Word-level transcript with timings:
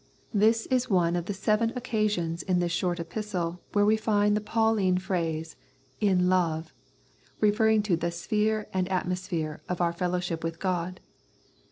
This 0.33 0.65
is 0.71 0.89
one 0.89 1.15
of 1.15 1.25
the 1.25 1.31
seven 1.35 1.67
118 1.69 1.77
Strength 1.77 2.17
and 2.17 2.23
Indwelling 2.23 2.37
occasions 2.39 2.43
in 2.55 2.59
this 2.59 2.71
short 2.71 2.99
Epistle 2.99 3.61
where 3.73 3.85
we 3.85 3.95
find 3.95 4.35
the 4.35 4.41
Pauline 4.41 4.97
phrase," 4.97 5.55
in 6.09 6.27
love," 6.27 6.73
referring 7.39 7.83
to 7.83 7.95
the 7.95 8.09
sphere 8.09 8.65
and 8.73 8.89
atmosphere 8.89 9.61
of 9.69 9.79
our 9.79 9.93
fellowship 9.93 10.43
with 10.43 10.57
God. 10.59 11.01